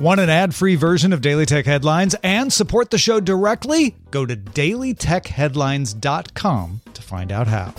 Want 0.00 0.18
an 0.18 0.30
ad 0.30 0.54
free 0.54 0.76
version 0.76 1.12
of 1.12 1.20
Daily 1.20 1.44
Tech 1.44 1.66
Headlines 1.66 2.16
and 2.22 2.50
support 2.50 2.88
the 2.88 2.96
show 2.96 3.20
directly? 3.20 3.94
Go 4.10 4.24
to 4.24 4.34
dailytechheadlines.com 4.34 6.80
to 6.94 7.02
find 7.02 7.30
out 7.30 7.46
how. 7.46 7.74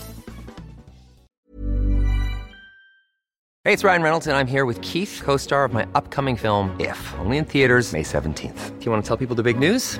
Hey, 3.64 3.74
it's 3.74 3.84
Ryan 3.84 4.04
Reynolds, 4.04 4.28
and 4.28 4.38
I'm 4.38 4.46
here 4.46 4.66
with 4.66 4.80
Keith, 4.82 5.20
co 5.24 5.36
star 5.38 5.66
of 5.66 5.74
my 5.74 5.88
upcoming 5.96 6.36
film, 6.36 6.80
If, 6.80 7.16
only 7.18 7.38
in 7.38 7.46
theaters, 7.46 7.92
May 7.92 8.04
17th. 8.04 8.78
Do 8.78 8.86
you 8.86 8.92
want 8.92 9.04
to 9.04 9.08
tell 9.08 9.18
people 9.18 9.36
the 9.36 9.42
big 9.42 9.58
news? 9.58 10.00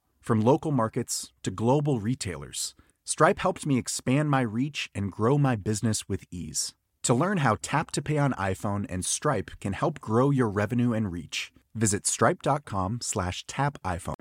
From 0.21 0.39
local 0.39 0.71
markets 0.71 1.33
to 1.41 1.49
global 1.49 1.99
retailers, 1.99 2.75
Stripe 3.03 3.39
helped 3.39 3.65
me 3.65 3.79
expand 3.79 4.29
my 4.29 4.41
reach 4.41 4.87
and 4.93 5.11
grow 5.11 5.39
my 5.39 5.55
business 5.55 6.07
with 6.07 6.25
ease. 6.29 6.75
To 7.03 7.15
learn 7.15 7.39
how 7.39 7.57
Tap 7.63 7.89
to 7.91 8.03
Pay 8.03 8.19
on 8.19 8.33
iPhone 8.33 8.85
and 8.87 9.03
Stripe 9.03 9.49
can 9.59 9.73
help 9.73 9.99
grow 9.99 10.29
your 10.29 10.47
revenue 10.47 10.93
and 10.93 11.11
reach, 11.11 11.51
visit 11.73 12.05
stripe.com 12.05 12.99
slash 13.01 13.43
tap 13.47 13.79
iPhone. 13.83 14.13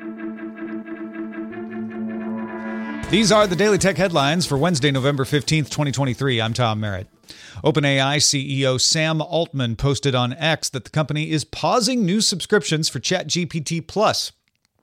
These 3.11 3.31
are 3.31 3.47
the 3.47 3.57
Daily 3.57 3.77
Tech 3.77 3.99
headlines 3.99 4.47
for 4.47 4.57
Wednesday, 4.57 4.91
November 4.91 5.25
15th, 5.25 5.69
2023. 5.69 6.41
I'm 6.41 6.55
Tom 6.55 6.81
Merritt. 6.81 7.09
OpenAI 7.63 8.17
CEO 8.17 8.81
Sam 8.81 9.21
Altman 9.21 9.77
posted 9.77 10.15
on 10.15 10.33
X 10.33 10.71
that 10.71 10.85
the 10.85 10.91
company 10.91 11.31
is 11.31 11.45
pausing 11.45 12.07
new 12.07 12.23
subscriptions 12.23 12.89
for 12.89 13.01
ChatGPT 13.01 13.87
Plus 13.87 14.33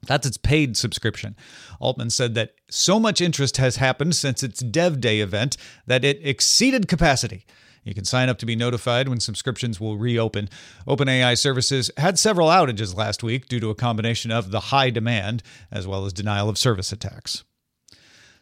that's 0.06 0.26
its 0.26 0.36
paid 0.36 0.76
subscription. 0.76 1.36
Altman 1.80 2.10
said 2.10 2.34
that 2.34 2.54
so 2.70 2.98
much 2.98 3.20
interest 3.20 3.56
has 3.56 3.76
happened 3.76 4.14
since 4.16 4.42
its 4.42 4.60
Dev 4.60 5.00
Day 5.00 5.20
event 5.20 5.56
that 5.86 6.04
it 6.04 6.20
exceeded 6.22 6.88
capacity. 6.88 7.44
You 7.84 7.94
can 7.94 8.04
sign 8.04 8.28
up 8.28 8.38
to 8.38 8.46
be 8.46 8.56
notified 8.56 9.08
when 9.08 9.20
subscriptions 9.20 9.80
will 9.80 9.96
reopen. 9.96 10.50
OpenAI 10.86 11.38
services 11.38 11.90
had 11.96 12.18
several 12.18 12.48
outages 12.48 12.94
last 12.94 13.22
week 13.22 13.48
due 13.48 13.60
to 13.60 13.70
a 13.70 13.74
combination 13.74 14.30
of 14.30 14.50
the 14.50 14.60
high 14.60 14.90
demand 14.90 15.42
as 15.70 15.86
well 15.86 16.04
as 16.04 16.12
denial 16.12 16.48
of 16.48 16.58
service 16.58 16.92
attacks. 16.92 17.44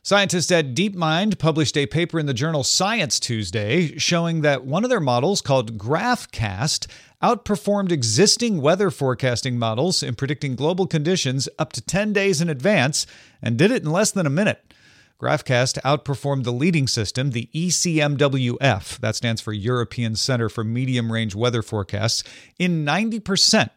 Scientists 0.06 0.52
at 0.52 0.72
DeepMind 0.72 1.36
published 1.36 1.76
a 1.76 1.84
paper 1.84 2.20
in 2.20 2.26
the 2.26 2.32
journal 2.32 2.62
Science 2.62 3.18
Tuesday 3.18 3.98
showing 3.98 4.42
that 4.42 4.64
one 4.64 4.84
of 4.84 4.88
their 4.88 5.00
models, 5.00 5.40
called 5.40 5.76
GraphCast, 5.76 6.86
outperformed 7.20 7.90
existing 7.90 8.60
weather 8.60 8.92
forecasting 8.92 9.58
models 9.58 10.04
in 10.04 10.14
predicting 10.14 10.54
global 10.54 10.86
conditions 10.86 11.48
up 11.58 11.72
to 11.72 11.80
10 11.80 12.12
days 12.12 12.40
in 12.40 12.48
advance 12.48 13.04
and 13.42 13.58
did 13.58 13.72
it 13.72 13.82
in 13.82 13.90
less 13.90 14.12
than 14.12 14.26
a 14.26 14.30
minute. 14.30 14.72
GraphCast 15.20 15.80
outperformed 15.80 16.44
the 16.44 16.52
leading 16.52 16.86
system, 16.86 17.32
the 17.32 17.50
ECMWF, 17.52 18.98
that 18.98 19.16
stands 19.16 19.40
for 19.40 19.52
European 19.52 20.14
Center 20.14 20.48
for 20.48 20.62
Medium 20.62 21.10
Range 21.10 21.34
Weather 21.34 21.62
Forecasts, 21.62 22.22
in 22.60 22.84
90% 22.84 23.70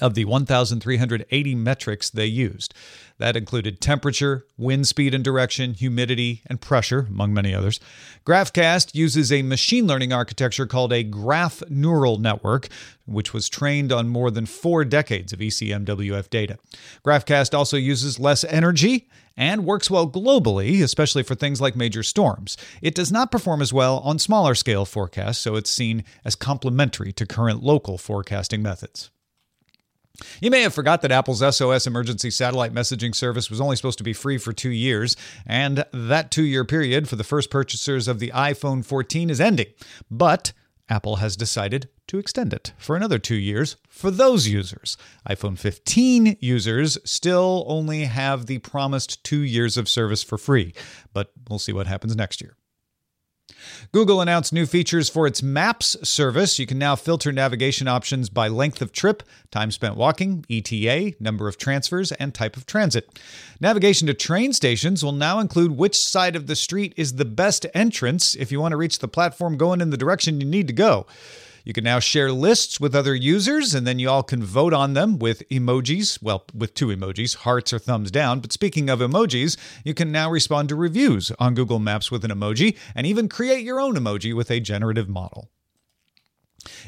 of 0.00 0.14
the 0.14 0.24
1,380 0.24 1.54
metrics 1.54 2.10
they 2.10 2.26
used. 2.26 2.74
That 3.18 3.36
included 3.36 3.80
temperature, 3.80 4.46
wind 4.56 4.88
speed 4.88 5.14
and 5.14 5.22
direction, 5.22 5.74
humidity, 5.74 6.42
and 6.46 6.60
pressure, 6.60 7.06
among 7.08 7.34
many 7.34 7.54
others. 7.54 7.78
GraphCast 8.24 8.94
uses 8.94 9.30
a 9.30 9.42
machine 9.42 9.86
learning 9.86 10.12
architecture 10.12 10.66
called 10.66 10.92
a 10.92 11.02
graph 11.02 11.62
neural 11.68 12.18
network, 12.18 12.68
which 13.06 13.32
was 13.32 13.48
trained 13.48 13.92
on 13.92 14.08
more 14.08 14.30
than 14.30 14.46
four 14.46 14.84
decades 14.84 15.32
of 15.32 15.40
ECMWF 15.40 16.30
data. 16.30 16.58
GraphCast 17.04 17.56
also 17.56 17.76
uses 17.76 18.18
less 18.18 18.44
energy 18.44 19.08
and 19.36 19.64
works 19.64 19.90
well 19.90 20.08
globally, 20.08 20.82
especially 20.82 21.22
for 21.22 21.34
things 21.34 21.60
like 21.60 21.76
major 21.76 22.02
storms. 22.02 22.56
It 22.80 22.94
does 22.94 23.12
not 23.12 23.30
perform 23.30 23.62
as 23.62 23.72
well 23.72 23.98
on 24.00 24.18
smaller 24.18 24.54
scale 24.54 24.84
forecasts, 24.84 25.38
so 25.38 25.56
it's 25.56 25.70
seen 25.70 26.04
as 26.24 26.34
complementary 26.34 27.12
to 27.12 27.26
current 27.26 27.62
local 27.62 27.98
forecasting 27.98 28.62
methods. 28.62 29.10
You 30.40 30.50
may 30.50 30.62
have 30.62 30.74
forgot 30.74 31.02
that 31.02 31.12
Apple's 31.12 31.40
SOS 31.56 31.86
emergency 31.86 32.30
satellite 32.30 32.74
messaging 32.74 33.14
service 33.14 33.50
was 33.50 33.60
only 33.60 33.76
supposed 33.76 33.98
to 33.98 34.04
be 34.04 34.12
free 34.12 34.38
for 34.38 34.52
two 34.52 34.70
years, 34.70 35.16
and 35.46 35.84
that 35.92 36.30
two 36.30 36.44
year 36.44 36.64
period 36.64 37.08
for 37.08 37.16
the 37.16 37.24
first 37.24 37.50
purchasers 37.50 38.08
of 38.08 38.18
the 38.18 38.30
iPhone 38.34 38.84
14 38.84 39.30
is 39.30 39.40
ending. 39.40 39.68
But 40.10 40.52
Apple 40.88 41.16
has 41.16 41.36
decided 41.36 41.88
to 42.08 42.18
extend 42.18 42.52
it 42.52 42.72
for 42.76 42.96
another 42.96 43.18
two 43.18 43.36
years 43.36 43.76
for 43.88 44.10
those 44.10 44.48
users. 44.48 44.98
iPhone 45.28 45.58
15 45.58 46.36
users 46.40 46.98
still 47.04 47.64
only 47.66 48.04
have 48.04 48.46
the 48.46 48.58
promised 48.58 49.24
two 49.24 49.40
years 49.40 49.78
of 49.78 49.88
service 49.88 50.22
for 50.22 50.36
free, 50.36 50.74
but 51.14 51.32
we'll 51.48 51.58
see 51.58 51.72
what 51.72 51.86
happens 51.86 52.14
next 52.14 52.42
year. 52.42 52.56
Google 53.92 54.20
announced 54.20 54.52
new 54.52 54.66
features 54.66 55.08
for 55.08 55.26
its 55.26 55.42
Maps 55.42 55.96
service. 56.08 56.58
You 56.58 56.66
can 56.66 56.78
now 56.78 56.96
filter 56.96 57.32
navigation 57.32 57.88
options 57.88 58.28
by 58.28 58.48
length 58.48 58.82
of 58.82 58.92
trip, 58.92 59.22
time 59.50 59.70
spent 59.70 59.96
walking, 59.96 60.44
ETA, 60.50 61.14
number 61.20 61.48
of 61.48 61.58
transfers, 61.58 62.12
and 62.12 62.34
type 62.34 62.56
of 62.56 62.66
transit. 62.66 63.20
Navigation 63.60 64.06
to 64.06 64.14
train 64.14 64.52
stations 64.52 65.04
will 65.04 65.12
now 65.12 65.38
include 65.38 65.72
which 65.72 65.96
side 65.96 66.36
of 66.36 66.46
the 66.46 66.56
street 66.56 66.94
is 66.96 67.14
the 67.14 67.24
best 67.24 67.66
entrance 67.74 68.34
if 68.34 68.50
you 68.50 68.60
want 68.60 68.72
to 68.72 68.76
reach 68.76 68.98
the 68.98 69.08
platform 69.08 69.56
going 69.56 69.80
in 69.80 69.90
the 69.90 69.96
direction 69.96 70.40
you 70.40 70.46
need 70.46 70.66
to 70.66 70.72
go. 70.72 71.06
You 71.64 71.72
can 71.72 71.84
now 71.84 71.98
share 71.98 72.32
lists 72.32 72.80
with 72.80 72.94
other 72.94 73.14
users, 73.14 73.74
and 73.74 73.86
then 73.86 73.98
you 73.98 74.10
all 74.10 74.22
can 74.22 74.42
vote 74.42 74.72
on 74.72 74.94
them 74.94 75.18
with 75.18 75.48
emojis. 75.48 76.20
Well, 76.22 76.44
with 76.54 76.74
two 76.74 76.88
emojis, 76.88 77.36
hearts 77.36 77.72
or 77.72 77.78
thumbs 77.78 78.10
down. 78.10 78.40
But 78.40 78.52
speaking 78.52 78.90
of 78.90 78.98
emojis, 78.98 79.56
you 79.84 79.94
can 79.94 80.10
now 80.10 80.30
respond 80.30 80.68
to 80.70 80.76
reviews 80.76 81.30
on 81.38 81.54
Google 81.54 81.78
Maps 81.78 82.10
with 82.10 82.24
an 82.24 82.30
emoji 82.30 82.76
and 82.94 83.06
even 83.06 83.28
create 83.28 83.64
your 83.64 83.80
own 83.80 83.94
emoji 83.94 84.34
with 84.34 84.50
a 84.50 84.60
generative 84.60 85.08
model. 85.08 85.50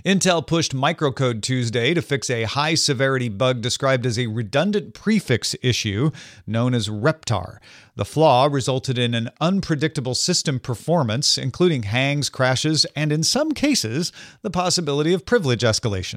Intel 0.04 0.46
pushed 0.46 0.76
microcode 0.76 1.40
Tuesday 1.40 1.94
to 1.94 2.02
fix 2.02 2.28
a 2.28 2.42
high 2.42 2.74
severity 2.74 3.30
bug 3.30 3.62
described 3.62 4.04
as 4.04 4.18
a 4.18 4.26
redundant 4.26 4.92
prefix 4.92 5.56
issue 5.62 6.10
known 6.46 6.74
as 6.74 6.88
Reptar. 6.88 7.56
The 7.96 8.04
flaw 8.04 8.48
resulted 8.50 8.98
in 8.98 9.14
an 9.14 9.30
unpredictable 9.40 10.14
system 10.14 10.58
performance, 10.58 11.38
including 11.38 11.84
hangs, 11.84 12.28
crashes, 12.28 12.84
and 12.96 13.12
in 13.12 13.22
some 13.22 13.52
cases, 13.52 14.12
the 14.42 14.50
possibility 14.50 15.14
of 15.14 15.24
privilege 15.24 15.62
escalation. 15.62 16.16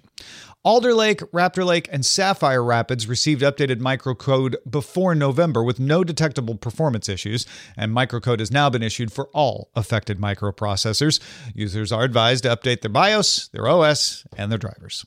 Alder 0.63 0.93
Lake, 0.93 1.19
Raptor 1.31 1.63
Lake, 1.63 1.87
and 1.91 2.05
Sapphire 2.05 2.63
Rapids 2.63 3.07
received 3.07 3.41
updated 3.41 3.79
microcode 3.79 4.55
before 4.69 5.15
November 5.15 5.63
with 5.63 5.79
no 5.79 6.03
detectable 6.03 6.55
performance 6.55 7.07
issues, 7.07 7.45
and 7.77 7.95
microcode 7.95 8.39
has 8.39 8.51
now 8.51 8.69
been 8.69 8.83
issued 8.83 9.13
for 9.13 9.29
all 9.29 9.69
affected 9.75 10.19
microprocessors. 10.19 11.21
Users 11.53 11.91
are 11.91 12.03
advised 12.03 12.43
to 12.43 12.49
update 12.49 12.81
their 12.81 12.89
BIOS, 12.89 13.49
their 13.53 13.67
OS, 13.81 14.25
and 14.37 14.51
their 14.51 14.59
drivers. 14.59 15.05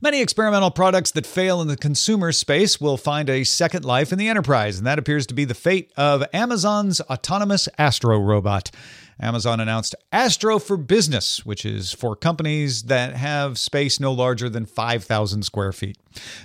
Many 0.00 0.20
experimental 0.20 0.70
products 0.70 1.10
that 1.12 1.26
fail 1.26 1.62
in 1.62 1.68
the 1.68 1.76
consumer 1.76 2.32
space 2.32 2.80
will 2.80 2.96
find 2.96 3.30
a 3.30 3.44
second 3.44 3.84
life 3.84 4.12
in 4.12 4.18
the 4.18 4.28
enterprise, 4.28 4.76
and 4.76 4.86
that 4.86 4.98
appears 4.98 5.26
to 5.28 5.34
be 5.34 5.44
the 5.44 5.54
fate 5.54 5.92
of 5.96 6.22
Amazon's 6.32 7.00
autonomous 7.02 7.68
Astro 7.78 8.18
robot. 8.18 8.70
Amazon 9.20 9.60
announced 9.60 9.94
Astro 10.12 10.58
for 10.58 10.76
Business, 10.76 11.44
which 11.46 11.64
is 11.64 11.92
for 11.92 12.16
companies 12.16 12.84
that 12.84 13.14
have 13.14 13.58
space 13.58 14.00
no 14.00 14.12
larger 14.12 14.48
than 14.48 14.66
5,000 14.66 15.42
square 15.42 15.72
feet. 15.72 15.98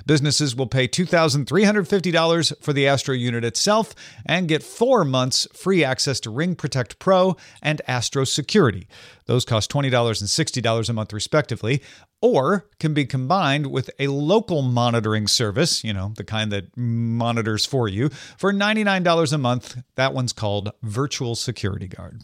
Businesses 0.06 0.56
will 0.56 0.68
pay 0.68 0.88
$2,350 0.88 2.64
for 2.64 2.74
the 2.74 2.88
Astro 2.88 3.14
unit 3.14 3.44
itself 3.44 3.94
and 4.26 4.48
get 4.48 4.64
four 4.64 5.04
months 5.06 5.48
free 5.54 5.84
access 5.84 6.20
to 6.22 6.30
Ring 6.30 6.56
Protect 6.56 7.00
Pro 7.00 7.36
and 7.62 7.82
Astro 7.88 8.24
Security. 8.24 8.88
Those 9.26 9.46
cost 9.46 9.72
$20 9.72 9.86
and 9.86 10.64
$60 10.66 10.90
a 10.90 10.94
month, 10.94 11.14
respectively, 11.14 11.84
or 12.22 12.66
can 12.80 12.94
be 12.94 13.06
combined 13.06 13.68
with 13.68 13.90
a 14.00 14.08
local 14.08 14.62
monitoring 14.62 15.28
service, 15.28 15.84
you 15.84 15.94
know, 15.94 16.14
the 16.18 16.24
kind 16.24 16.52
that 16.52 16.76
monitors 16.76 17.66
for 17.66 17.88
you, 17.88 18.10
for 18.38 18.52
$99 18.52 19.34
a 19.34 19.38
month. 19.38 19.78
That 19.96 20.14
one's 20.14 20.34
called 20.34 20.72
Virtual 20.82 21.36
Security 21.36 21.88
Guard. 21.88 22.22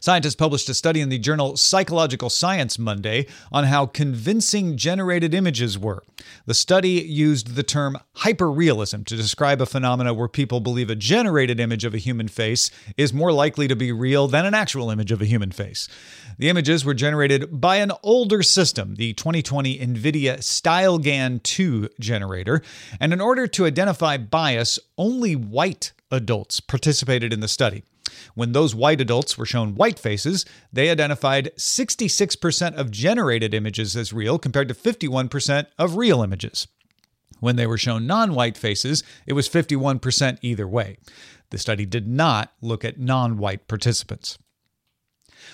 Scientists 0.00 0.34
published 0.34 0.68
a 0.68 0.74
study 0.74 1.00
in 1.00 1.08
the 1.08 1.18
journal 1.18 1.56
Psychological 1.56 2.28
Science 2.28 2.78
Monday 2.78 3.26
on 3.50 3.64
how 3.64 3.86
convincing 3.86 4.76
generated 4.76 5.34
images 5.34 5.78
were. 5.78 6.02
The 6.46 6.54
study 6.54 6.90
used 6.90 7.54
the 7.54 7.62
term 7.62 7.98
hyperrealism 8.16 9.06
to 9.06 9.16
describe 9.16 9.60
a 9.60 9.66
phenomena 9.66 10.12
where 10.12 10.28
people 10.28 10.60
believe 10.60 10.90
a 10.90 10.94
generated 10.94 11.58
image 11.58 11.84
of 11.84 11.94
a 11.94 11.98
human 11.98 12.28
face 12.28 12.70
is 12.96 13.12
more 13.12 13.32
likely 13.32 13.68
to 13.68 13.76
be 13.76 13.92
real 13.92 14.28
than 14.28 14.44
an 14.44 14.54
actual 14.54 14.90
image 14.90 15.12
of 15.12 15.22
a 15.22 15.26
human 15.26 15.52
face. 15.52 15.88
The 16.38 16.48
images 16.48 16.84
were 16.84 16.94
generated 16.94 17.60
by 17.60 17.76
an 17.76 17.92
older 18.02 18.42
system, 18.42 18.96
the 18.96 19.12
2020 19.14 19.78
NVIDIA 19.78 20.38
StyleGAN 20.38 21.42
2 21.42 21.88
generator, 22.00 22.62
and 23.00 23.12
in 23.12 23.20
order 23.20 23.46
to 23.46 23.66
identify 23.66 24.16
bias, 24.16 24.78
only 24.98 25.34
white 25.34 25.92
adults 26.10 26.60
participated 26.60 27.32
in 27.32 27.40
the 27.40 27.48
study. 27.48 27.84
When 28.34 28.52
those 28.52 28.74
white 28.74 29.00
adults 29.00 29.36
were 29.36 29.46
shown 29.46 29.74
white 29.74 29.98
faces, 29.98 30.44
they 30.72 30.90
identified 30.90 31.52
66% 31.56 32.74
of 32.74 32.90
generated 32.90 33.54
images 33.54 33.96
as 33.96 34.12
real 34.12 34.38
compared 34.38 34.68
to 34.68 34.74
51% 34.74 35.66
of 35.78 35.96
real 35.96 36.22
images. 36.22 36.68
When 37.40 37.56
they 37.56 37.66
were 37.66 37.78
shown 37.78 38.06
non 38.06 38.34
white 38.34 38.56
faces, 38.56 39.02
it 39.26 39.32
was 39.32 39.48
51% 39.48 40.38
either 40.42 40.68
way. 40.68 40.96
The 41.50 41.58
study 41.58 41.84
did 41.84 42.06
not 42.06 42.52
look 42.60 42.84
at 42.84 43.00
non 43.00 43.36
white 43.36 43.66
participants. 43.68 44.38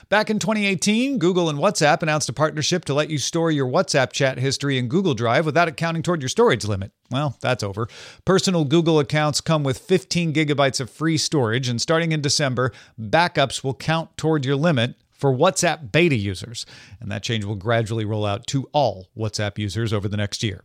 Back 0.09 0.31
in 0.31 0.39
2018, 0.39 1.19
Google 1.19 1.49
and 1.49 1.59
WhatsApp 1.59 2.03
announced 2.03 2.29
a 2.29 2.33
partnership 2.33 2.85
to 2.87 2.95
let 2.95 3.11
you 3.11 3.19
store 3.19 3.51
your 3.51 3.67
WhatsApp 3.67 4.13
chat 4.13 4.39
history 4.39 4.79
in 4.79 4.89
Google 4.89 5.15
Drive 5.15 5.47
without 5.47 5.69
it 5.69 5.77
counting 5.77 6.03
toward 6.03 6.23
your 6.23 6.29
storage 6.29 6.65
limit. 6.65 6.93
Well, 7.11 7.37
that's 7.41 7.63
over. 7.63 7.89
Personal 8.25 8.65
Google 8.65 8.99
accounts 8.99 9.41
come 9.41 9.65
with 9.65 9.79
15 9.79 10.33
gigabytes 10.33 10.81
of 10.81 10.91
free 10.91 11.19
storage, 11.19 11.69
and 11.69 11.81
starting 11.81 12.13
in 12.13 12.21
December, 12.21 12.73
backups 13.01 13.65
will 13.65 13.75
count 13.75 14.17
toward 14.17 14.45
your 14.45 14.57
limit 14.57 14.95
for 15.11 15.35
WhatsApp 15.35 15.91
beta 15.91 16.17
users. 16.17 16.65
And 17.01 17.11
that 17.11 17.23
change 17.23 17.45
will 17.45 17.57
gradually 17.57 18.05
roll 18.05 18.25
out 18.25 18.47
to 18.49 18.69
all 18.73 19.09
WhatsApp 19.17 19.59
users 19.59 19.93
over 19.93 20.09
the 20.09 20.17
next 20.17 20.43
year. 20.43 20.63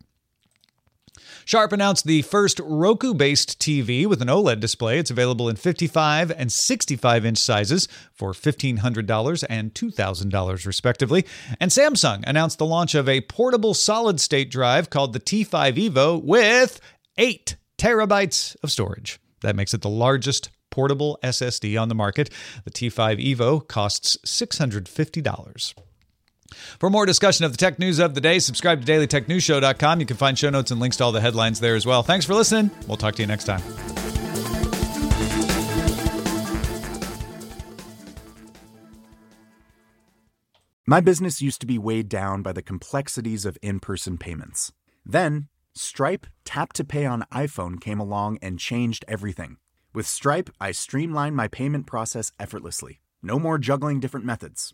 Sharp 1.45 1.71
announced 1.71 2.05
the 2.05 2.21
first 2.21 2.59
Roku 2.63 3.13
based 3.13 3.59
TV 3.59 4.05
with 4.05 4.21
an 4.21 4.27
OLED 4.27 4.59
display. 4.59 4.99
It's 4.99 5.11
available 5.11 5.49
in 5.49 5.55
55 5.55 6.31
and 6.31 6.51
65 6.51 7.25
inch 7.25 7.37
sizes 7.37 7.87
for 8.13 8.33
$1,500 8.33 9.43
and 9.49 9.73
$2,000, 9.73 10.65
respectively. 10.65 11.25
And 11.59 11.71
Samsung 11.71 12.23
announced 12.25 12.57
the 12.57 12.65
launch 12.65 12.95
of 12.95 13.09
a 13.09 13.21
portable 13.21 13.73
solid 13.73 14.19
state 14.19 14.49
drive 14.49 14.89
called 14.89 15.13
the 15.13 15.19
T5 15.19 15.89
Evo 15.89 16.23
with 16.23 16.79
8 17.17 17.57
terabytes 17.77 18.55
of 18.63 18.71
storage. 18.71 19.19
That 19.41 19.55
makes 19.55 19.73
it 19.73 19.81
the 19.81 19.89
largest 19.89 20.49
portable 20.69 21.19
SSD 21.23 21.79
on 21.79 21.89
the 21.89 21.95
market. 21.95 22.29
The 22.63 22.71
T5 22.71 23.35
Evo 23.35 23.67
costs 23.67 24.17
$650. 24.25 25.73
For 26.79 26.89
more 26.89 27.05
discussion 27.05 27.45
of 27.45 27.51
the 27.51 27.57
tech 27.57 27.79
news 27.79 27.99
of 27.99 28.15
the 28.15 28.21
day, 28.21 28.39
subscribe 28.39 28.83
to 28.83 28.91
dailytechnewsshow.com. 28.91 29.99
You 29.99 30.05
can 30.05 30.17
find 30.17 30.37
show 30.37 30.49
notes 30.49 30.71
and 30.71 30.79
links 30.79 30.97
to 30.97 31.03
all 31.03 31.11
the 31.11 31.21
headlines 31.21 31.59
there 31.59 31.75
as 31.75 31.85
well. 31.85 32.03
Thanks 32.03 32.25
for 32.25 32.33
listening. 32.33 32.71
We'll 32.87 32.97
talk 32.97 33.15
to 33.15 33.21
you 33.21 33.27
next 33.27 33.45
time. 33.45 33.61
My 40.85 40.99
business 40.99 41.41
used 41.41 41.61
to 41.61 41.65
be 41.65 41.77
weighed 41.77 42.09
down 42.09 42.41
by 42.41 42.51
the 42.51 42.61
complexities 42.61 43.45
of 43.45 43.57
in 43.61 43.79
person 43.79 44.17
payments. 44.17 44.73
Then, 45.05 45.47
Stripe 45.73 46.27
Tap 46.43 46.73
to 46.73 46.83
Pay 46.83 47.05
on 47.05 47.23
iPhone 47.31 47.79
came 47.79 48.01
along 48.01 48.37
and 48.41 48.59
changed 48.59 49.05
everything. 49.07 49.57
With 49.93 50.05
Stripe, 50.05 50.49
I 50.59 50.71
streamlined 50.71 51.35
my 51.35 51.47
payment 51.47 51.87
process 51.87 52.31
effortlessly. 52.37 52.99
No 53.21 53.39
more 53.39 53.57
juggling 53.57 54.01
different 54.01 54.25
methods. 54.25 54.73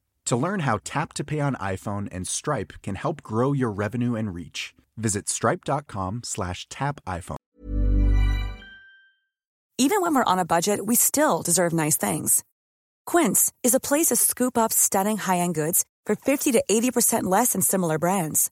To 0.31 0.37
learn 0.37 0.61
how 0.61 0.79
Tap 0.85 1.11
to 1.15 1.25
Pay 1.25 1.41
on 1.41 1.55
iPhone 1.55 2.07
and 2.09 2.25
Stripe 2.25 2.71
can 2.81 2.95
help 2.95 3.21
grow 3.21 3.51
your 3.51 3.69
revenue 3.69 4.15
and 4.15 4.33
reach, 4.33 4.73
visit 4.95 5.27
stripe.com 5.27 6.21
slash 6.23 6.69
tap 6.69 7.01
iPhone. 7.05 7.35
Even 9.77 10.01
when 10.01 10.15
we're 10.15 10.23
on 10.23 10.39
a 10.39 10.45
budget, 10.45 10.85
we 10.85 10.95
still 10.95 11.41
deserve 11.41 11.73
nice 11.73 11.97
things. 11.97 12.45
Quince 13.05 13.51
is 13.61 13.73
a 13.73 13.81
place 13.81 14.07
to 14.07 14.15
scoop 14.15 14.57
up 14.57 14.71
stunning 14.71 15.17
high-end 15.17 15.53
goods 15.53 15.83
for 16.05 16.15
50 16.15 16.53
to 16.53 16.63
80% 16.71 17.23
less 17.23 17.51
than 17.51 17.61
similar 17.61 17.99
brands. 17.99 18.49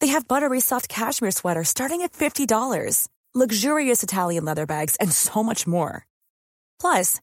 They 0.00 0.08
have 0.08 0.28
buttery 0.28 0.60
soft 0.60 0.90
cashmere 0.90 1.30
sweaters 1.30 1.70
starting 1.70 2.02
at 2.02 2.12
$50, 2.12 3.08
luxurious 3.34 4.02
Italian 4.02 4.44
leather 4.44 4.66
bags, 4.66 4.96
and 4.96 5.10
so 5.10 5.42
much 5.42 5.66
more. 5.66 6.04
Plus, 6.78 7.22